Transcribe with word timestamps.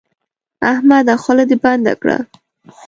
احمده 0.71 1.13
خوله 1.21 1.43
دې 1.49 1.57
بنده 1.63 1.93
کړه. 2.01 2.17